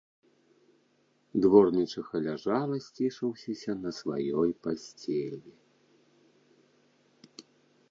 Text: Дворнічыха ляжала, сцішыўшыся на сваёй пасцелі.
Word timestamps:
Дворнічыха 1.43 2.15
ляжала, 2.29 2.75
сцішыўшыся 2.87 3.71
на 3.83 3.91
сваёй 3.99 4.51
пасцелі. 4.65 5.55